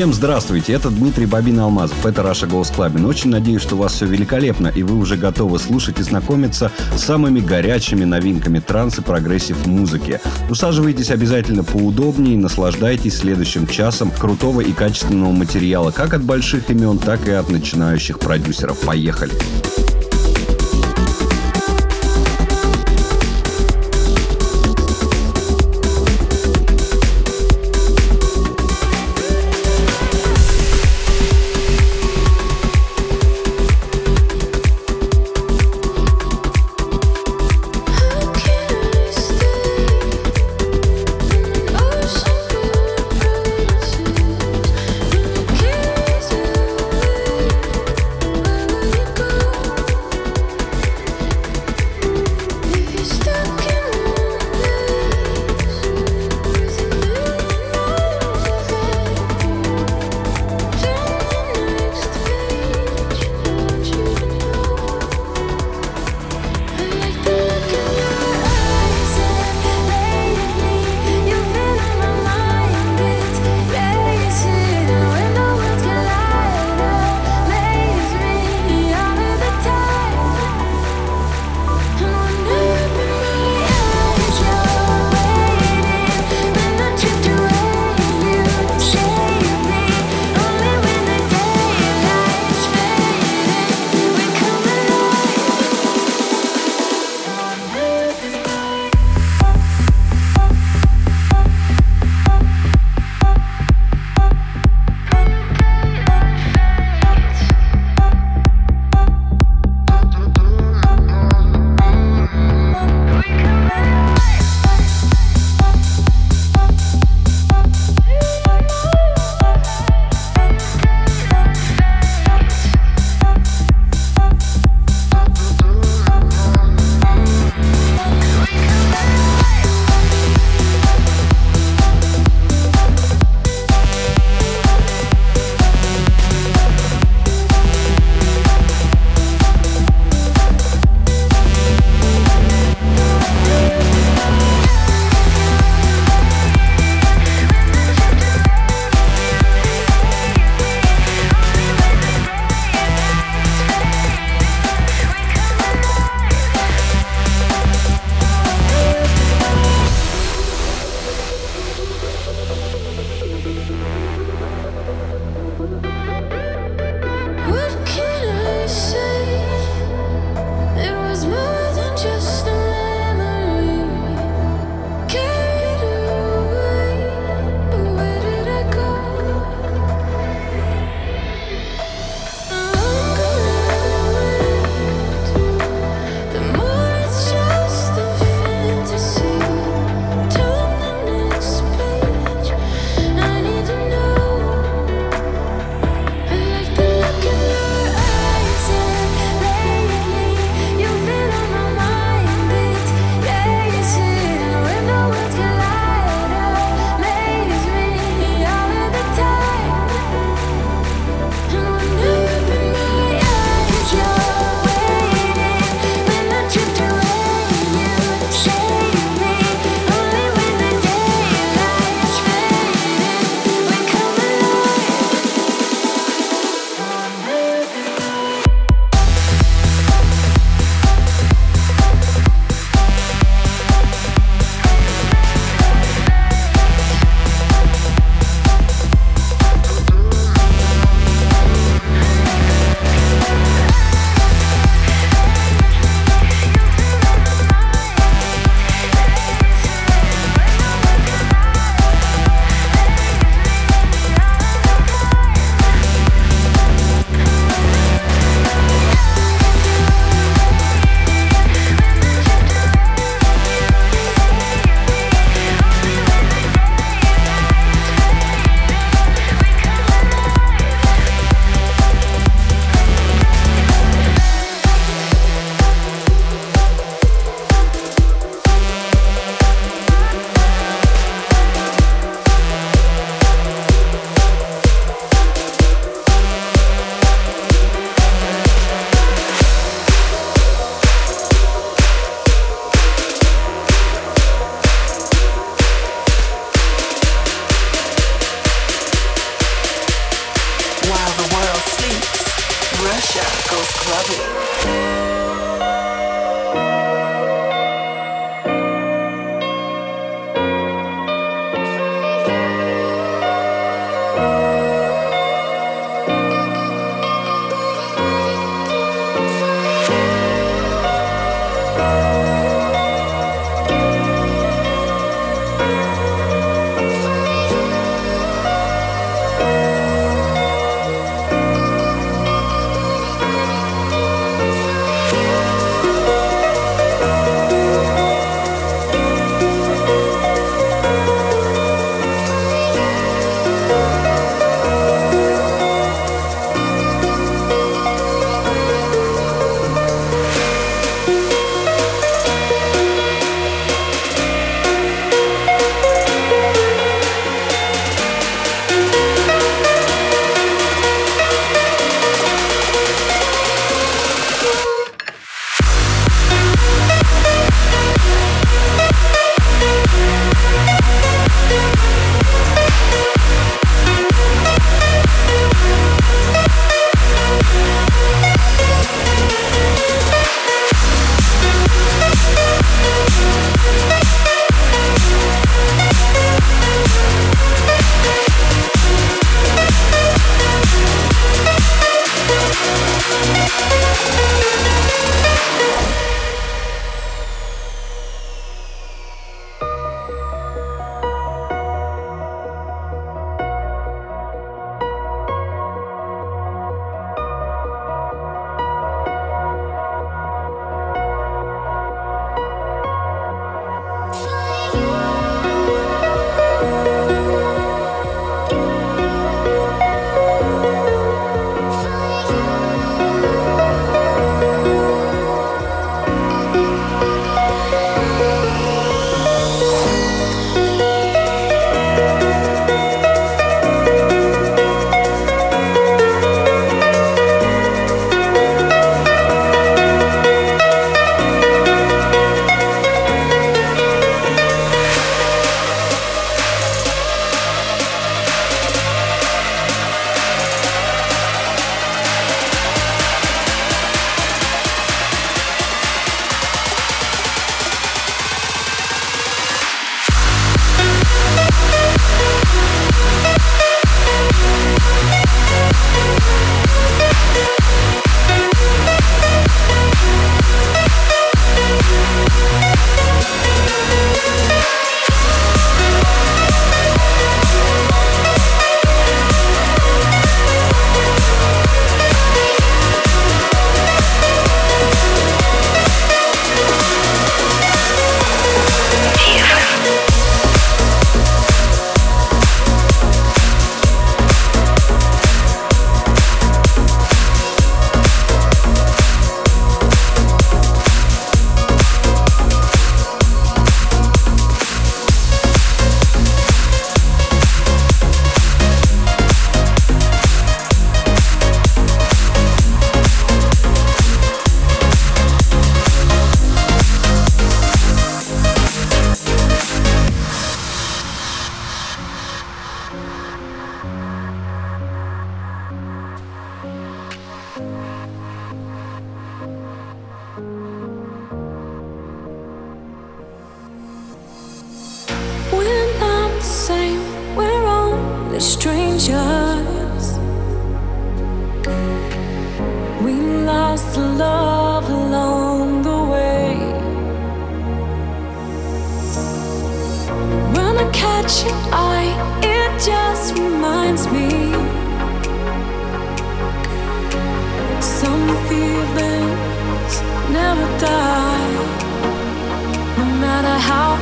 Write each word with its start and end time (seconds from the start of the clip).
Всем 0.00 0.14
здравствуйте, 0.14 0.72
это 0.72 0.88
Дмитрий 0.88 1.26
Bobina 1.26 1.60
Алмазов, 1.60 2.06
это 2.06 2.22
Russia 2.22 2.46
Goes 2.46 2.72
Clubbing. 2.74 3.06
Очень 3.06 3.28
надеюсь, 3.28 3.60
что 3.60 3.74
у 3.74 3.80
вас 3.80 3.92
все 3.92 4.06
великолепно, 4.06 4.68
и 4.68 4.82
вы 4.82 4.96
уже 4.96 5.18
готовы 5.18 5.58
слушать 5.58 6.00
и 6.00 6.02
знакомиться 6.02 6.72
с 6.96 7.02
самыми 7.02 7.40
горячими 7.40 8.04
новинками 8.04 8.60
транс 8.60 8.98
и 8.98 9.02
прогрессив 9.02 9.66
музыки. 9.66 10.18
Усаживайтесь 10.48 11.10
обязательно 11.10 11.64
поудобнее 11.64 12.32
и 12.32 12.38
наслаждайтесь 12.38 13.18
следующим 13.18 13.66
часом 13.66 14.10
крутого 14.10 14.62
и 14.62 14.72
качественного 14.72 15.32
материала 15.32 15.90
как 15.90 16.14
от 16.14 16.22
больших 16.22 16.70
имен, 16.70 16.96
так 16.96 17.28
и 17.28 17.32
от 17.32 17.50
начинающих 17.50 18.20
продюсеров. 18.20 18.78
Поехали! 18.78 19.32
go 19.76 19.89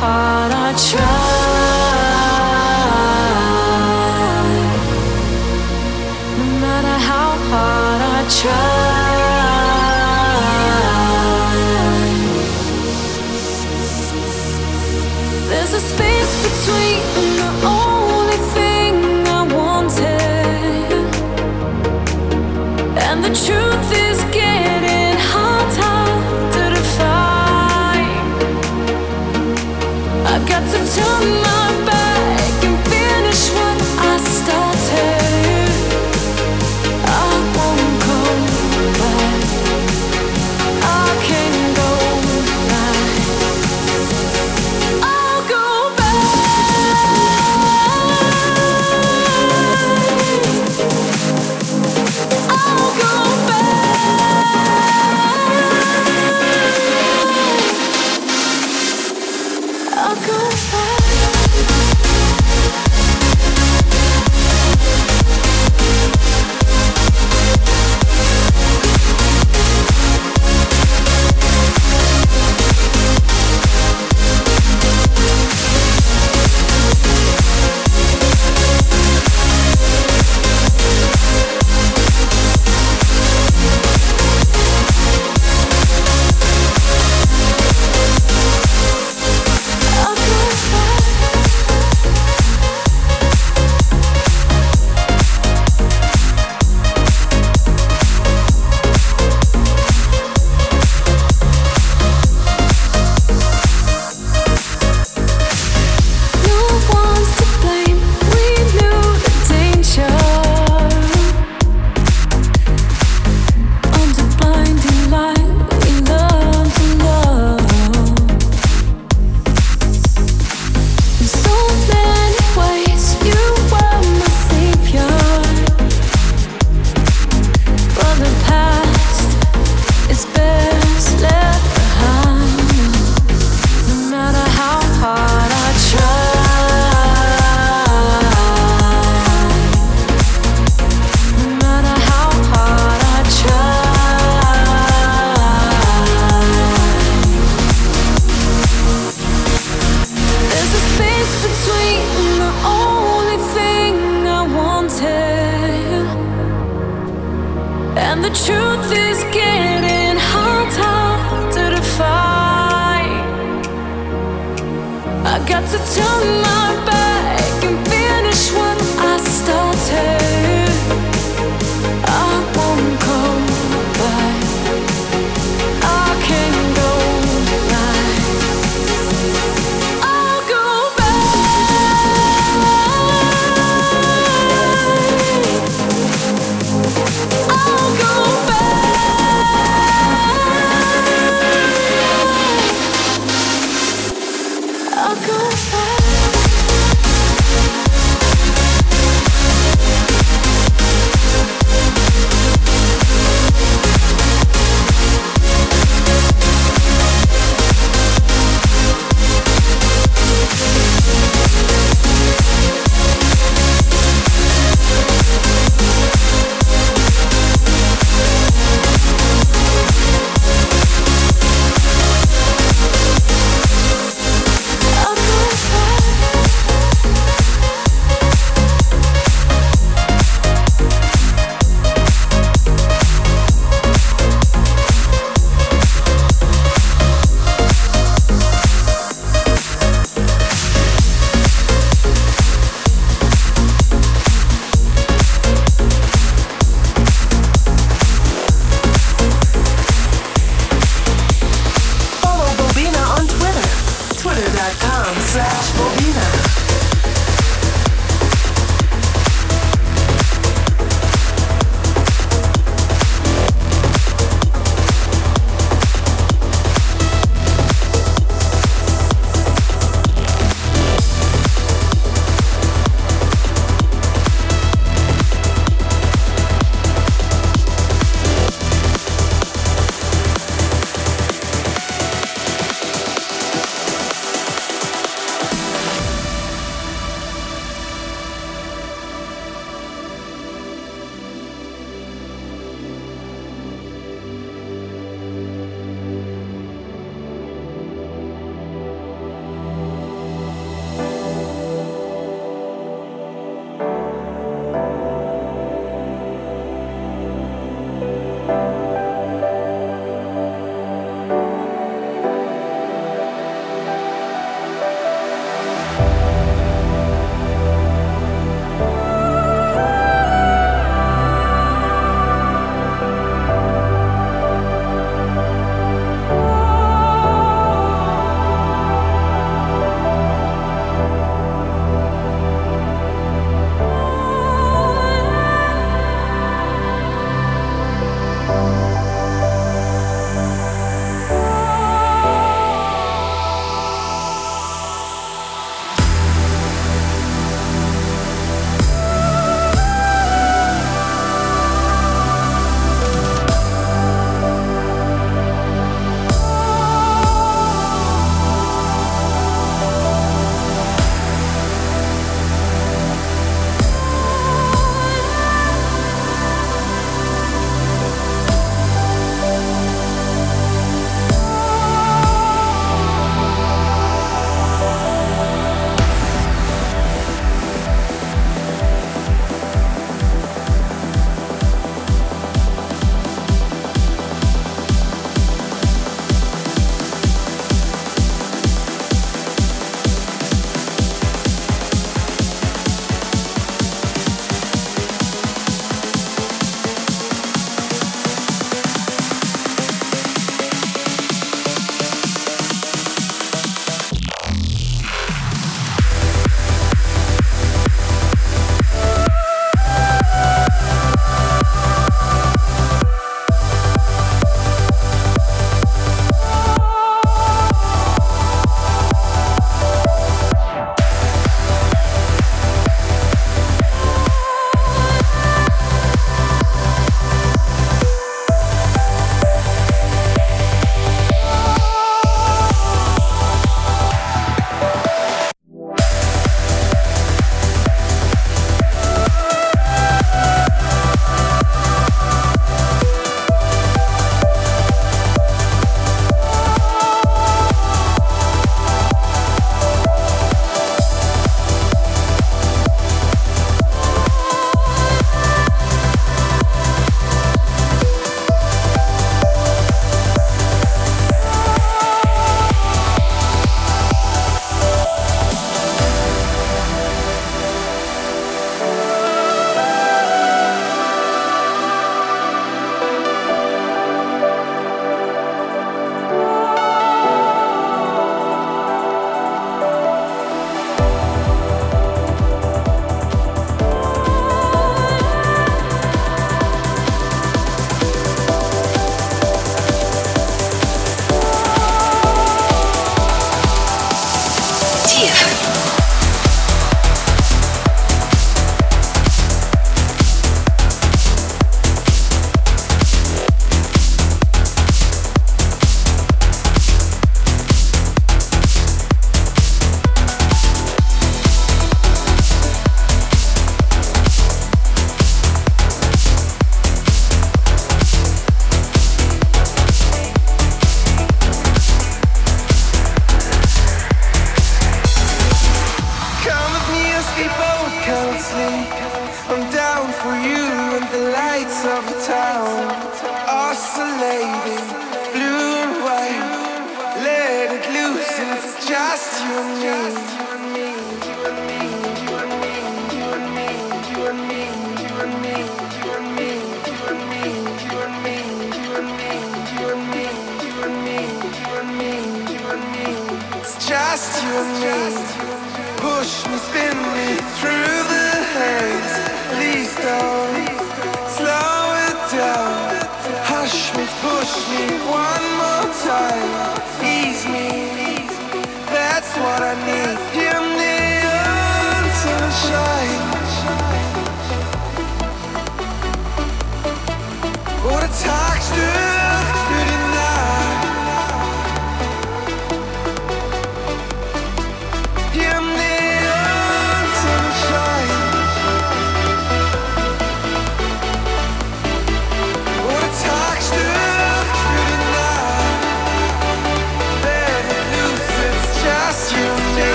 hard 0.00 0.52
I 0.52 0.72
try, 0.88 1.02
no 6.38 6.44
matter 6.62 6.98
how 7.08 7.30
hard 7.50 8.00
I 8.00 8.28
try. 8.40 8.69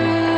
you. 0.00 0.29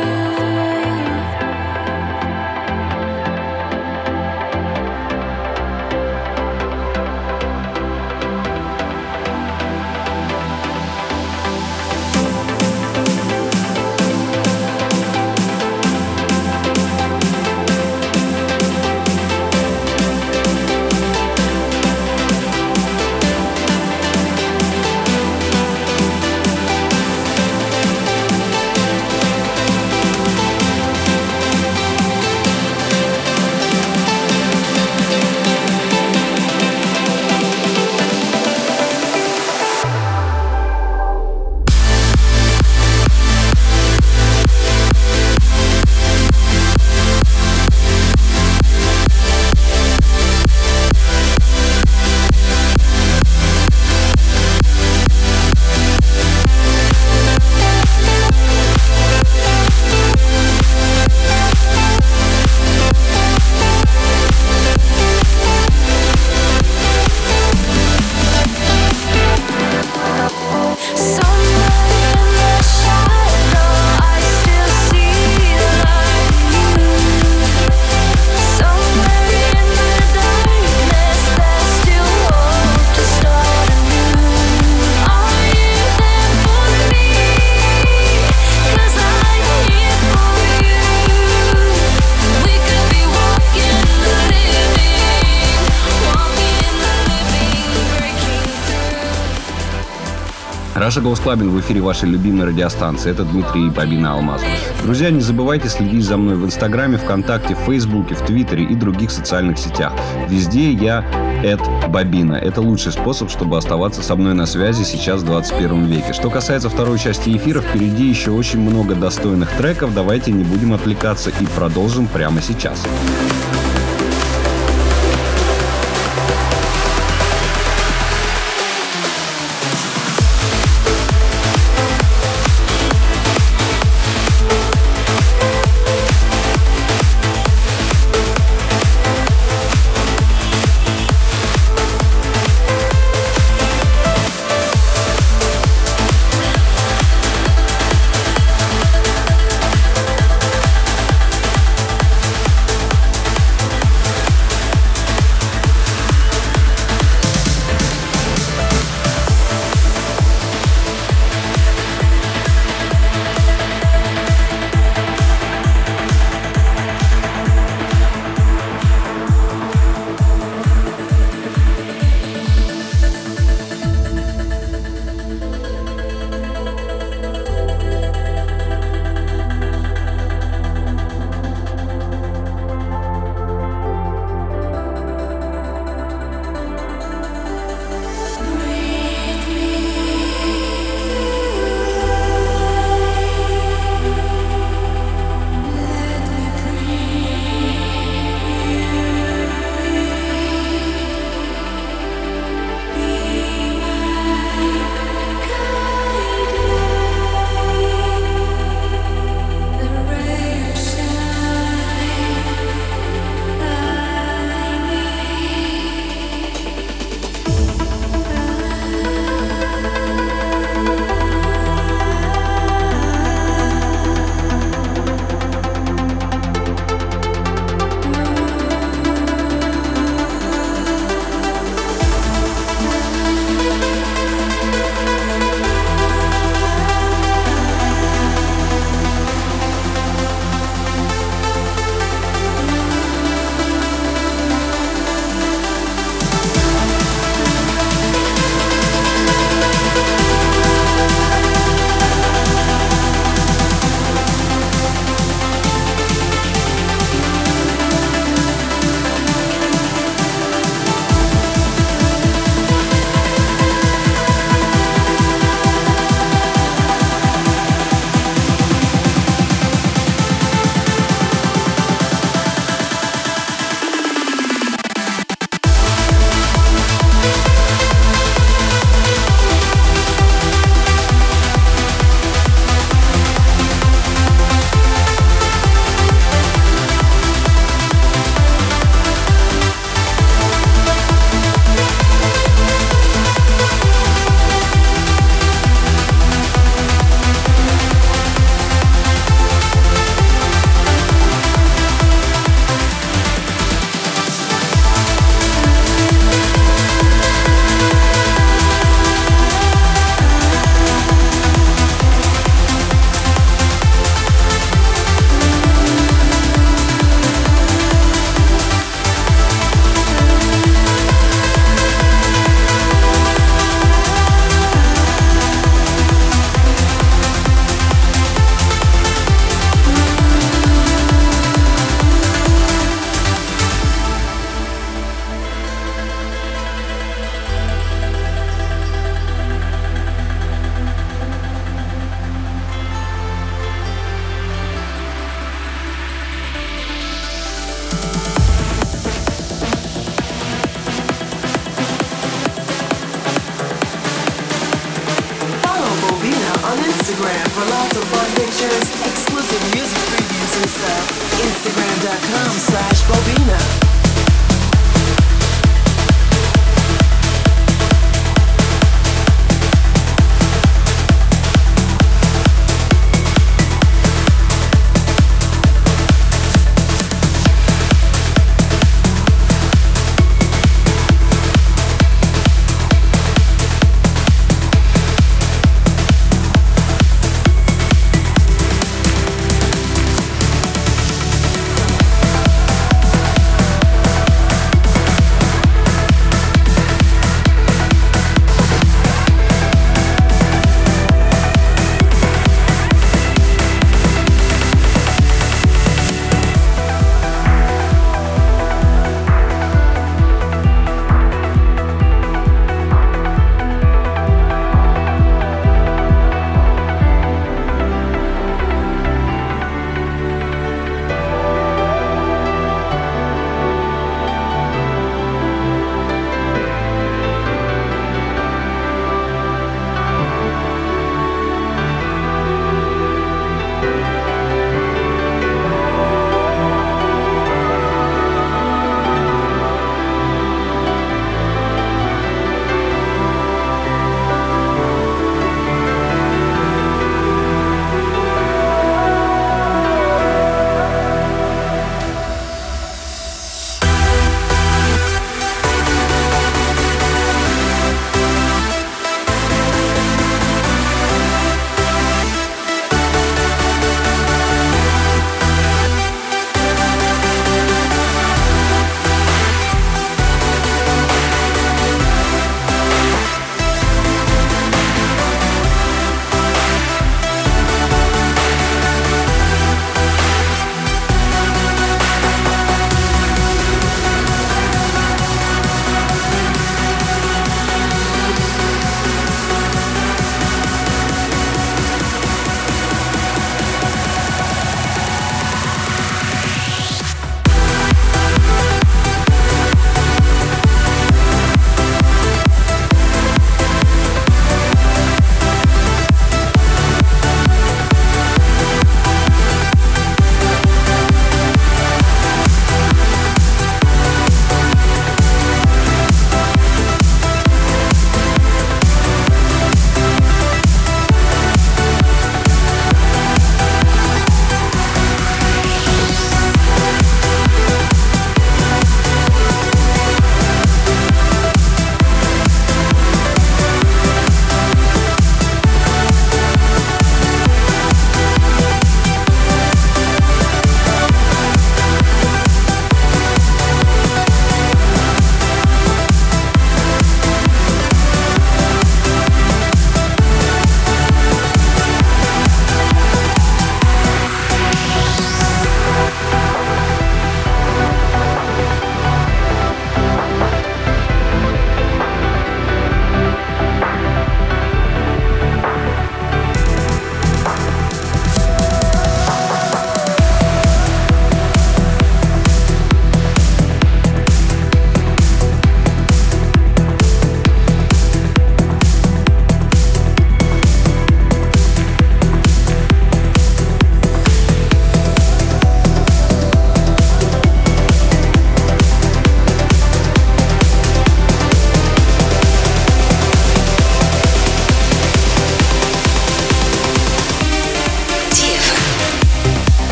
Russia 100.93 101.01
Goes 101.01 101.21
Clubbing 101.21 101.49
в 101.49 101.59
эфире 101.59 101.81
вашей 101.81 102.07
любимой 102.07 102.45
радиостанции. 102.45 103.09
Это 103.09 103.23
Дмитрий 103.23 103.67
Bobina 103.71 104.13
Алмазов. 104.13 104.43
Друзья, 104.83 105.09
не 105.09 105.21
забывайте 105.21 105.67
следить 105.67 106.05
за 106.05 106.17
мной 106.17 106.35
в 106.35 106.45
Инстаграме, 106.45 106.99
ВКонтакте, 106.99 107.55
Фейсбуке, 107.65 108.13
в 108.13 108.23
Твиттере 108.23 108.65
и 108.65 108.75
других 108.75 109.09
социальных 109.09 109.57
сетях. 109.57 109.91
Везде 110.29 110.71
я 110.71 111.03
at 111.43 111.61
Bobina. 111.89 112.35
Это 112.35 112.61
лучший 112.61 112.91
способ, 112.91 113.31
чтобы 113.31 113.57
оставаться 113.57 114.03
со 114.03 114.15
мной 114.15 114.35
на 114.35 114.45
связи 114.45 114.83
сейчас 114.83 115.21
в 115.21 115.25
21 115.25 115.85
веке. 115.85 116.13
Что 116.13 116.29
касается 116.29 116.69
второй 116.69 116.99
части 116.99 117.35
эфира, 117.35 117.61
впереди 117.61 118.07
еще 118.07 118.29
очень 118.29 118.59
много 118.59 118.93
достойных 118.93 119.49
треков. 119.57 119.95
Давайте 119.95 120.31
не 120.31 120.43
будем 120.43 120.73
отвлекаться 120.73 121.31
и 121.31 121.45
продолжим 121.57 122.05
прямо 122.05 122.39
сейчас. 122.39 122.85
Russia 122.85 123.52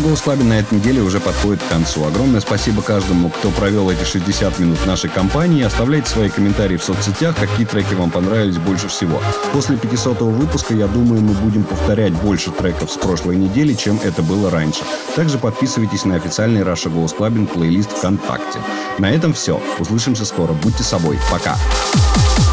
Голос 0.00 0.22
Club 0.24 0.42
на 0.42 0.58
этой 0.58 0.78
неделе 0.78 1.02
уже 1.02 1.20
подходит 1.20 1.62
к 1.62 1.68
концу. 1.68 2.04
Огромное 2.04 2.40
спасибо 2.40 2.82
каждому, 2.82 3.30
кто 3.30 3.50
провел 3.50 3.90
эти 3.90 4.04
60 4.04 4.58
минут 4.58 4.84
нашей 4.86 5.10
компании. 5.10 5.62
Оставляйте 5.62 6.08
свои 6.08 6.28
комментарии 6.28 6.76
в 6.76 6.84
соцсетях, 6.84 7.36
какие 7.36 7.66
треки 7.66 7.94
вам 7.94 8.10
понравились 8.10 8.58
больше 8.58 8.88
всего. 8.88 9.20
После 9.52 9.76
500 9.76 10.20
выпуска, 10.20 10.74
я 10.74 10.86
думаю, 10.86 11.22
мы 11.22 11.32
будем 11.34 11.64
повторять 11.64 12.12
больше 12.12 12.50
треков 12.50 12.90
с 12.90 12.96
прошлой 12.96 13.36
недели, 13.36 13.74
чем 13.74 14.00
это 14.02 14.22
было 14.22 14.50
раньше. 14.50 14.82
Также 15.14 15.38
подписывайтесь 15.38 16.04
на 16.04 16.16
официальный 16.16 16.62
Раша 16.62 16.88
Голос 16.88 17.14
Clubbing 17.14 17.46
плейлист 17.46 17.90
ВКонтакте. 17.92 18.58
На 18.98 19.10
этом 19.10 19.32
все. 19.34 19.60
Услышимся 19.78 20.24
скоро. 20.24 20.52
Будьте 20.52 20.82
собой. 20.82 21.18
Пока. 21.30 21.56
I 22.38 22.45